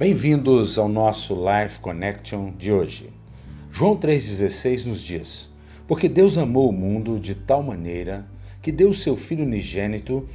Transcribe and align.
Bem-vindos 0.00 0.78
ao 0.78 0.88
nosso 0.88 1.34
Life 1.34 1.78
Connection 1.78 2.54
de 2.56 2.72
hoje. 2.72 3.12
João 3.70 3.94
3,16 3.98 4.86
nos 4.86 5.02
diz: 5.02 5.50
Porque 5.86 6.08
Deus 6.08 6.38
amou 6.38 6.70
o 6.70 6.72
mundo 6.72 7.20
de 7.20 7.34
tal 7.34 7.62
maneira 7.62 8.24
que 8.62 8.72
deu 8.72 8.94
seu 8.94 9.14
Filho 9.14 9.44
unigênito 9.44 10.26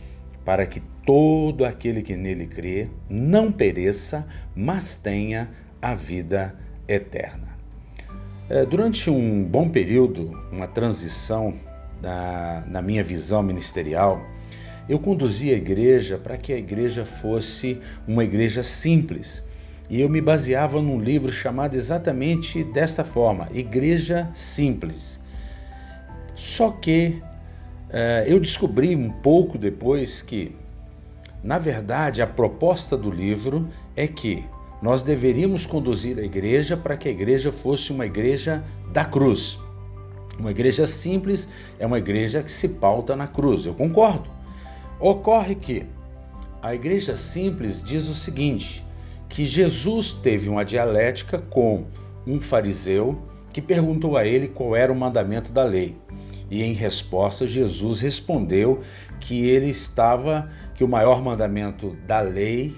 para 0.46 0.68
que 0.68 0.80
todo 1.04 1.66
aquele 1.66 2.04
que 2.04 2.16
nele 2.16 2.46
crê 2.46 2.90
não 3.10 3.52
pereça, 3.52 4.28
mas 4.56 4.98
tenha 4.98 5.50
a 5.82 5.96
vida 5.96 6.54
eterna. 6.88 7.58
É, 8.48 8.68
durante 8.68 9.10
um 9.10 9.44
bom 9.44 9.68
período, 9.68 10.32
uma 10.52 10.68
transição 10.68 11.56
na, 12.04 12.64
na 12.68 12.84
minha 12.84 13.04
visão 13.04 13.42
ministerial, 13.42 14.24
eu 14.88 15.00
conduzi 15.00 15.50
a 15.50 15.58
igreja 15.58 16.20
para 16.20 16.38
que 16.38 16.54
a 16.54 16.58
igreja 16.60 17.04
fosse 17.04 17.82
uma 18.08 18.24
igreja 18.24 18.62
simples. 18.62 19.44
E 19.90 20.02
eu 20.02 20.10
me 20.10 20.20
baseava 20.20 20.82
num 20.82 21.00
livro 21.00 21.32
chamado 21.32 21.76
exatamente 21.76 22.64
desta 22.64 23.04
forma: 23.04 23.48
Igreja 23.54 24.30
Simples. 24.34 25.20
Só 26.36 26.72
que 26.72 27.22
uh, 27.90 28.28
eu 28.28 28.40
descobri 28.40 28.96
um 28.96 29.10
pouco 29.10 29.58
depois 29.58 30.22
que, 30.22 30.56
na 31.44 31.58
verdade, 31.58 32.22
a 32.22 32.28
proposta 32.28 32.98
do 32.98 33.10
livro 33.10 33.68
é 33.96 34.08
que 34.08 34.44
nós 34.82 35.02
deveríamos 35.02 35.66
conduzir 35.66 36.20
a 36.20 36.24
igreja 36.24 36.76
para 36.76 36.98
que 36.98 37.08
a 37.08 37.12
igreja 37.12 37.52
fosse 37.52 37.92
uma 37.92 38.06
igreja 38.06 38.64
da 38.92 39.06
cruz. 39.06 39.58
Uma 40.38 40.52
igreja 40.52 40.86
simples 40.86 41.48
é 41.80 41.86
uma 41.86 41.98
igreja 41.98 42.44
que 42.44 42.52
se 42.52 42.68
pauta 42.68 43.16
na 43.16 43.28
cruz. 43.28 43.66
Eu 43.66 43.74
concordo. 43.74 44.30
Ocorre 45.00 45.56
que 45.56 45.86
a 46.62 46.76
igreja 46.76 47.16
simples 47.16 47.82
diz 47.82 48.08
o 48.08 48.14
seguinte: 48.14 48.85
que 49.30 49.46
Jesus 49.46 50.14
teve 50.14 50.50
uma 50.50 50.64
dialética 50.64 51.40
com 51.40 51.86
um 52.26 52.40
fariseu 52.40 53.22
que 53.52 53.62
perguntou 53.62 54.18
a 54.18 54.26
ele 54.26 54.48
qual 54.48 54.76
era 54.76 54.92
o 54.92 54.96
mandamento 54.96 55.52
da 55.52 55.64
lei. 55.64 55.96
E 56.50 56.62
em 56.62 56.74
resposta, 56.74 57.48
Jesus 57.48 58.02
respondeu 58.02 58.82
que 59.20 59.48
ele 59.48 59.70
estava 59.70 60.50
que 60.76 60.84
o 60.84 60.88
maior 60.88 61.22
mandamento 61.22 61.96
da 62.06 62.20
lei 62.20 62.76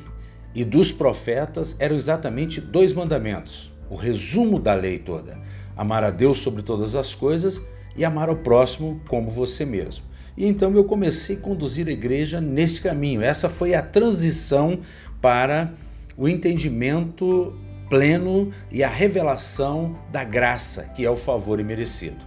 e 0.54 0.64
dos 0.64 0.92
profetas 0.92 1.76
eram 1.80 1.95
exatamente 1.95 2.61
dois 2.61 2.94
mandamentos, 2.94 3.72
o 3.89 3.95
resumo 3.95 4.59
da 4.59 4.73
lei 4.73 4.98
toda: 4.98 5.38
amar 5.76 6.04
a 6.04 6.11
Deus 6.11 6.39
sobre 6.39 6.61
todas 6.64 6.95
as 6.95 7.14
coisas 7.14 7.61
e 7.95 8.06
amar 8.06 8.30
ao 8.30 8.38
próximo 8.38 9.02
como 9.08 9.30
você 9.30 9.66
mesmo. 9.66 10.06
E 10.38 10.45
então 10.45 10.73
eu 10.76 10.84
comecei 10.84 11.36
a 11.36 11.39
conduzir 11.39 11.88
a 11.88 11.92
igreja 11.92 12.39
nesse 12.39 12.80
caminho. 12.80 13.22
Essa 13.22 13.50
foi 13.50 13.73
a 13.73 13.82
transição 13.82 14.80
para 15.20 15.73
o 16.18 16.28
entendimento 16.28 17.54
pleno 17.90 18.52
e 18.72 18.84
a 18.84 18.90
revelação 18.90 19.98
da 20.12 20.23
graça, 20.23 20.84
que 20.96 21.06
é 21.06 21.10
o 21.10 21.16
favor 21.16 21.60
imerecido. 21.60 22.26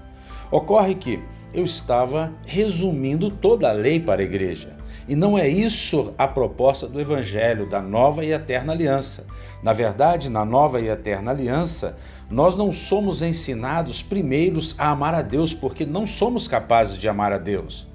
Ocorre 0.50 0.94
que 0.94 1.22
eu 1.52 1.64
estava 1.64 2.32
resumindo 2.46 3.30
toda 3.30 3.68
a 3.68 3.72
lei 3.72 3.98
para 3.98 4.22
a 4.22 4.24
igreja. 4.24 4.78
E 5.08 5.16
não 5.16 5.36
é 5.36 5.48
isso 5.48 6.14
a 6.16 6.28
proposta 6.28 6.86
do 6.86 7.00
Evangelho, 7.00 7.68
da 7.68 7.82
nova 7.82 8.24
e 8.24 8.32
eterna 8.32 8.72
aliança. 8.72 9.26
Na 9.62 9.72
verdade, 9.72 10.28
na 10.28 10.44
nova 10.44 10.80
e 10.80 10.88
eterna 10.88 11.32
aliança, 11.32 11.96
nós 12.30 12.56
não 12.56 12.72
somos 12.72 13.20
ensinados 13.20 14.02
primeiros 14.02 14.74
a 14.78 14.90
amar 14.90 15.14
a 15.14 15.22
Deus, 15.22 15.52
porque 15.52 15.84
não 15.84 16.06
somos 16.06 16.46
capazes 16.46 16.96
de 16.96 17.08
amar 17.08 17.32
a 17.32 17.38
Deus. 17.38 17.88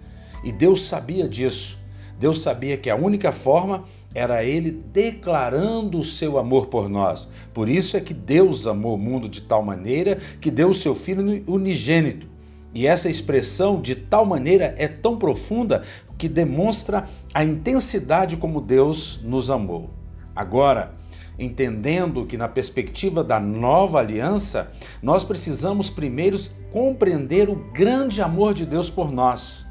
E 0.44 0.52
Deus 0.52 0.88
sabia 0.88 1.28
disso. 1.28 1.80
Deus 2.20 2.42
sabia 2.42 2.78
que 2.78 2.90
a 2.90 2.96
única 2.96 3.32
forma 3.32 3.86
era 4.16 4.45
Ele 4.45 4.71
declarando 4.71 5.99
o 5.99 6.03
seu 6.03 6.39
amor 6.39 6.67
por 6.67 6.88
nós. 6.88 7.27
Por 7.53 7.67
isso 7.67 7.97
é 7.97 7.99
que 7.99 8.13
Deus 8.13 8.66
amou 8.66 8.95
o 8.95 8.97
mundo 8.97 9.27
de 9.27 9.42
tal 9.42 9.61
maneira 9.61 10.17
que 10.39 10.49
deu 10.49 10.70
o 10.70 10.73
seu 10.73 10.95
Filho 10.95 11.43
unigênito. 11.45 12.25
E 12.73 12.87
essa 12.87 13.09
expressão 13.09 13.81
de 13.81 13.93
tal 13.93 14.25
maneira 14.25 14.73
é 14.77 14.87
tão 14.87 15.17
profunda 15.17 15.83
que 16.17 16.30
demonstra 16.30 17.08
a 17.33 17.43
intensidade 17.43 18.37
como 18.37 18.61
Deus 18.61 19.20
nos 19.21 19.49
amou. 19.49 19.89
Agora, 20.33 20.93
entendendo 21.37 22.25
que 22.25 22.37
na 22.37 22.48
perspectiva 22.48 23.23
da 23.23 23.39
nova 23.39 23.99
aliança, 23.99 24.71
nós 25.04 25.23
precisamos 25.23 25.89
primeiro 25.89 26.39
compreender 26.71 27.49
o 27.49 27.55
grande 27.55 28.21
amor 28.21 28.54
de 28.54 28.65
Deus 28.65 28.89
por 28.89 29.11
nós. 29.11 29.65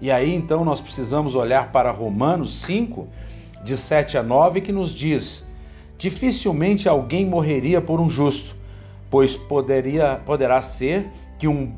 E 0.00 0.10
aí 0.10 0.32
então 0.32 0.64
nós 0.64 0.80
precisamos 0.80 1.34
olhar 1.34 1.72
para 1.72 1.90
Romanos 1.90 2.60
5, 2.62 3.08
de 3.62 3.76
7 3.76 4.18
a 4.18 4.22
9, 4.22 4.60
que 4.60 4.72
nos 4.72 4.94
diz: 4.94 5.46
Dificilmente 5.96 6.88
alguém 6.88 7.26
morreria 7.26 7.80
por 7.80 8.00
um 8.00 8.08
justo, 8.08 8.54
pois 9.10 9.36
poderia, 9.36 10.20
poderá 10.24 10.62
ser 10.62 11.08
que 11.38 11.48
um 11.48 11.72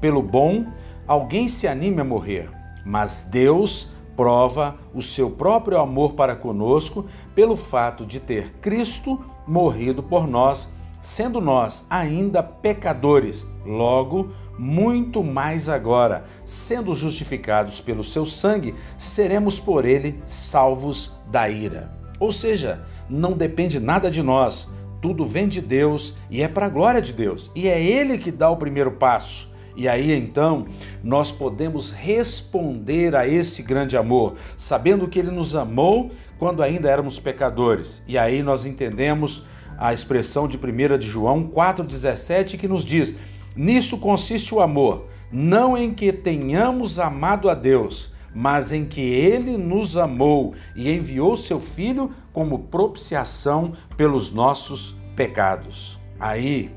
pelo 0.00 0.22
bom 0.22 0.66
alguém 1.06 1.48
se 1.48 1.66
anime 1.66 2.00
a 2.00 2.04
morrer, 2.04 2.50
mas 2.84 3.28
Deus 3.30 3.90
prova 4.16 4.76
o 4.94 5.00
seu 5.00 5.30
próprio 5.30 5.78
amor 5.78 6.12
para 6.12 6.36
conosco 6.36 7.06
pelo 7.34 7.56
fato 7.56 8.04
de 8.04 8.20
ter 8.20 8.52
Cristo 8.60 9.18
morrido 9.46 10.02
por 10.02 10.26
nós, 10.26 10.68
sendo 11.02 11.40
nós 11.40 11.84
ainda 11.90 12.42
pecadores. 12.42 13.44
Logo, 13.66 14.32
muito 14.58 15.22
mais 15.22 15.68
agora, 15.68 16.24
sendo 16.46 16.94
justificados 16.94 17.80
pelo 17.80 18.04
seu 18.04 18.24
sangue, 18.24 18.74
seremos 18.96 19.58
por 19.58 19.84
ele 19.84 20.22
salvos 20.24 21.18
da 21.30 21.48
ira. 21.48 21.92
Ou 22.20 22.30
seja, 22.30 22.84
não 23.10 23.32
depende 23.32 23.80
nada 23.80 24.10
de 24.10 24.22
nós, 24.22 24.68
tudo 25.00 25.26
vem 25.26 25.48
de 25.48 25.60
Deus 25.60 26.14
e 26.30 26.40
é 26.40 26.48
para 26.48 26.66
a 26.66 26.70
glória 26.70 27.02
de 27.02 27.12
Deus, 27.12 27.50
e 27.54 27.66
é 27.66 27.82
ele 27.82 28.16
que 28.16 28.30
dá 28.30 28.48
o 28.48 28.56
primeiro 28.56 28.92
passo. 28.92 29.50
E 29.74 29.88
aí 29.88 30.12
então 30.12 30.66
nós 31.02 31.32
podemos 31.32 31.92
responder 31.92 33.16
a 33.16 33.26
esse 33.26 33.62
grande 33.62 33.96
amor, 33.96 34.34
sabendo 34.56 35.08
que 35.08 35.18
ele 35.18 35.30
nos 35.30 35.56
amou 35.56 36.10
quando 36.38 36.62
ainda 36.62 36.90
éramos 36.90 37.18
pecadores. 37.18 38.02
E 38.06 38.18
aí 38.18 38.42
nós 38.42 38.66
entendemos 38.66 39.44
a 39.82 39.92
expressão 39.92 40.46
de 40.46 40.56
1 40.56 40.96
de 40.96 41.08
João 41.08 41.42
4,17 41.42 42.56
que 42.56 42.68
nos 42.68 42.84
diz: 42.84 43.16
Nisso 43.56 43.98
consiste 43.98 44.54
o 44.54 44.60
amor, 44.60 45.08
não 45.32 45.76
em 45.76 45.92
que 45.92 46.12
tenhamos 46.12 47.00
amado 47.00 47.50
a 47.50 47.54
Deus, 47.54 48.12
mas 48.32 48.70
em 48.70 48.84
que 48.84 49.00
ele 49.00 49.58
nos 49.58 49.96
amou 49.96 50.54
e 50.76 50.88
enviou 50.88 51.34
seu 51.34 51.58
Filho 51.58 52.12
como 52.32 52.60
propiciação 52.60 53.72
pelos 53.96 54.32
nossos 54.32 54.94
pecados. 55.16 55.98
Aí 56.20 56.70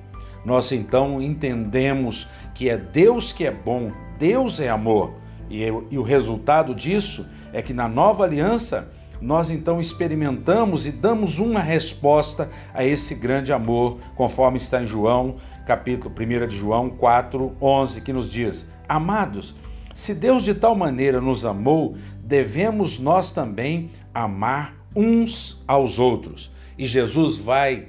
nós 0.43 0.71
então 0.71 1.21
entendemos 1.21 2.27
que 2.55 2.71
é 2.71 2.75
Deus 2.75 3.31
que 3.31 3.45
é 3.45 3.51
bom, 3.51 3.91
Deus 4.17 4.59
é 4.59 4.69
amor, 4.69 5.13
e, 5.47 5.61
e 5.91 5.97
o 5.99 6.01
resultado 6.01 6.73
disso 6.73 7.27
é 7.53 7.61
que 7.61 7.71
na 7.71 7.87
nova 7.87 8.23
aliança 8.23 8.89
nós 9.21 9.49
então 9.49 9.79
experimentamos 9.79 10.85
e 10.85 10.91
damos 10.91 11.39
uma 11.39 11.59
resposta 11.59 12.49
a 12.73 12.83
esse 12.83 13.15
grande 13.15 13.53
amor, 13.53 13.99
conforme 14.15 14.57
está 14.57 14.81
em 14.81 14.87
João, 14.87 15.35
capítulo 15.65 16.13
1 16.13 16.47
de 16.47 16.57
João 16.57 16.89
4, 16.89 17.55
11, 17.61 18.01
que 18.01 18.13
nos 18.13 18.29
diz: 18.29 18.65
Amados, 18.87 19.55
se 19.93 20.13
Deus 20.13 20.43
de 20.43 20.53
tal 20.53 20.75
maneira 20.75 21.21
nos 21.21 21.45
amou, 21.45 21.95
devemos 22.21 22.99
nós 22.99 23.31
também 23.31 23.91
amar 24.13 24.75
uns 24.95 25.63
aos 25.67 25.99
outros. 25.99 26.51
E 26.77 26.85
Jesus 26.85 27.37
vai 27.37 27.87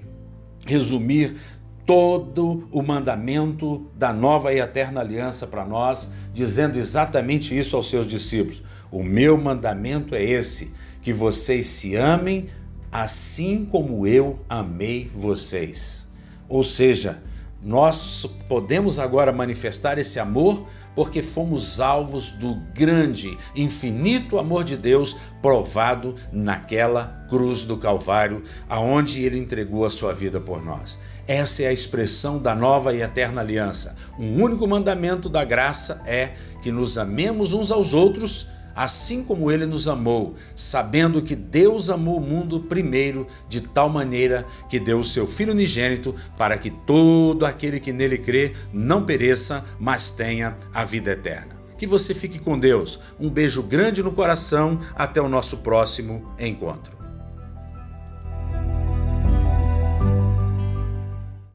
resumir 0.64 1.36
todo 1.84 2.68
o 2.72 2.82
mandamento 2.82 3.86
da 3.94 4.12
nova 4.12 4.52
e 4.52 4.58
eterna 4.58 5.00
aliança 5.00 5.46
para 5.46 5.64
nós, 5.64 6.10
dizendo 6.32 6.78
exatamente 6.78 7.56
isso 7.56 7.76
aos 7.76 7.88
seus 7.88 8.06
discípulos: 8.06 8.62
O 8.90 9.02
meu 9.02 9.38
mandamento 9.38 10.14
é 10.14 10.22
esse 10.22 10.74
que 11.06 11.12
vocês 11.12 11.68
se 11.68 11.94
amem 11.94 12.48
assim 12.90 13.64
como 13.64 14.08
eu 14.08 14.40
amei 14.48 15.08
vocês. 15.14 16.04
Ou 16.48 16.64
seja, 16.64 17.22
nós 17.62 18.28
podemos 18.48 18.98
agora 18.98 19.30
manifestar 19.30 20.00
esse 20.00 20.18
amor 20.18 20.66
porque 20.96 21.22
fomos 21.22 21.78
alvos 21.78 22.32
do 22.32 22.56
grande, 22.74 23.38
infinito 23.54 24.36
amor 24.36 24.64
de 24.64 24.76
Deus 24.76 25.16
provado 25.40 26.16
naquela 26.32 27.24
cruz 27.30 27.62
do 27.62 27.76
Calvário, 27.76 28.42
aonde 28.68 29.22
ele 29.22 29.38
entregou 29.38 29.86
a 29.86 29.90
sua 29.90 30.12
vida 30.12 30.40
por 30.40 30.60
nós. 30.60 30.98
Essa 31.24 31.62
é 31.62 31.66
a 31.68 31.72
expressão 31.72 32.36
da 32.36 32.52
nova 32.52 32.92
e 32.92 33.00
eterna 33.00 33.42
aliança. 33.42 33.94
Um 34.18 34.42
único 34.42 34.66
mandamento 34.66 35.28
da 35.28 35.44
graça 35.44 36.02
é 36.04 36.32
que 36.60 36.72
nos 36.72 36.98
amemos 36.98 37.52
uns 37.52 37.70
aos 37.70 37.94
outros 37.94 38.48
assim 38.76 39.24
como 39.24 39.50
ele 39.50 39.64
nos 39.64 39.88
amou, 39.88 40.34
sabendo 40.54 41.22
que 41.22 41.34
Deus 41.34 41.88
amou 41.88 42.18
o 42.18 42.20
mundo 42.20 42.60
primeiro, 42.60 43.26
de 43.48 43.62
tal 43.62 43.88
maneira 43.88 44.46
que 44.68 44.78
deu 44.78 45.00
o 45.00 45.04
seu 45.04 45.26
Filho 45.26 45.52
unigênito, 45.52 46.14
para 46.36 46.58
que 46.58 46.70
todo 46.70 47.46
aquele 47.46 47.80
que 47.80 47.92
nele 47.92 48.18
crê 48.18 48.52
não 48.72 49.04
pereça, 49.04 49.64
mas 49.80 50.10
tenha 50.10 50.56
a 50.74 50.84
vida 50.84 51.12
eterna. 51.12 51.56
Que 51.78 51.86
você 51.86 52.14
fique 52.14 52.38
com 52.38 52.58
Deus. 52.58 52.98
Um 53.20 53.28
beijo 53.28 53.62
grande 53.62 54.02
no 54.02 54.12
coração. 54.12 54.80
Até 54.94 55.20
o 55.20 55.28
nosso 55.28 55.58
próximo 55.58 56.32
encontro. 56.38 56.95